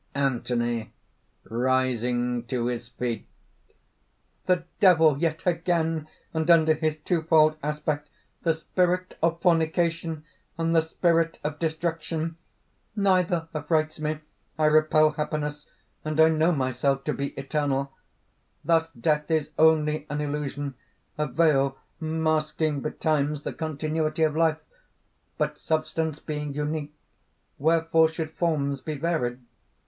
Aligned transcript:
_)ANTHONY 0.19 0.91
(rising 1.43 2.43
to 2.47 2.65
his 2.65 2.89
feet): 2.89 3.27
"The 4.47 4.63
Devil 4.79 5.19
yet 5.19 5.45
again, 5.45 6.07
and 6.33 6.49
under 6.49 6.73
his 6.73 6.97
two 6.97 7.21
fold 7.21 7.55
aspect: 7.61 8.09
the 8.41 8.55
spirit 8.55 9.15
of 9.21 9.39
fornication, 9.41 10.23
and 10.57 10.75
the 10.75 10.81
spirit 10.81 11.37
of 11.43 11.59
destruction. 11.59 12.37
"Neither 12.95 13.47
affrights 13.53 13.99
me! 13.99 14.21
I 14.57 14.65
repel 14.65 15.11
happiness; 15.11 15.67
and 16.03 16.19
I 16.19 16.29
know 16.29 16.51
myself 16.51 17.03
to 17.03 17.13
be 17.13 17.37
eternal. 17.37 17.91
"Thus 18.65 18.89
death 18.93 19.29
is 19.29 19.51
only 19.59 20.07
an 20.09 20.19
illusion, 20.19 20.73
a 21.19 21.27
veil 21.27 21.77
masking 21.99 22.79
betimes 22.81 23.43
the 23.43 23.53
continuity 23.53 24.23
of 24.23 24.35
life. 24.35 24.61
"But 25.37 25.59
Substance 25.59 26.17
being 26.17 26.55
unique, 26.55 26.95
wherefore 27.59 28.09
should 28.09 28.31
forms 28.33 28.81
be 28.81 28.95
varied? 28.95 29.41